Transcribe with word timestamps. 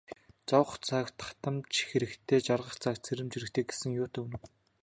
Зовох 0.49 0.73
цагт 0.87 1.15
хатамж 1.25 1.73
хэрэгтэй, 1.89 2.39
жаргах 2.47 2.75
цагт 2.83 3.01
сэрэмж 3.07 3.31
хэрэгтэй 3.35 3.63
гэж 3.67 3.79
юутай 4.01 4.21
үнэн. 4.25 4.43